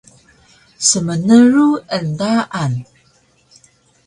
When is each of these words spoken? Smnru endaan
Smnru 0.89 1.67
endaan 1.99 2.73